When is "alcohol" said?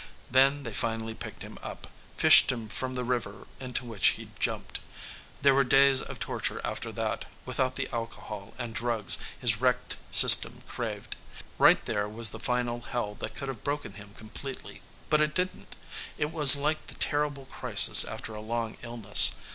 7.93-8.55